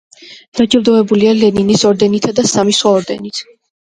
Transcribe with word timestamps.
დაჯილდოებულია 0.59 1.33
ლენინის 1.39 1.83
ორდენითა 1.89 2.31
და 2.39 2.47
სამი 2.53 2.75
სხვა 2.79 2.95
ორდენით. 3.01 3.43